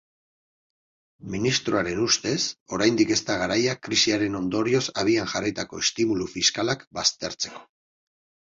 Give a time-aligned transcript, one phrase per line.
[1.33, 2.37] Ministroaren ustez
[2.79, 7.65] oraindik ez da garaia krisiaren ondorioz abian jarritako estimulu fiskalak baztertzeko.